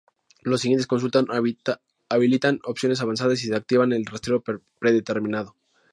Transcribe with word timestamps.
Las 0.41 0.61
siguientes 0.61 0.87
consultas 0.87 1.25
habilitan 2.09 2.59
opciones 2.63 3.01
avanzadas 3.01 3.43
y 3.43 3.49
desactivan 3.49 3.93
el 3.93 4.07
rastreo 4.07 4.43
predeterminado. 4.79 5.55